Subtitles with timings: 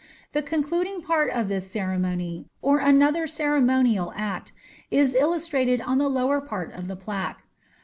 [0.31, 4.51] The concluding part of this ceremony, or another ceremonial act,
[4.89, 7.43] is illustrated on the lower part of the plaque.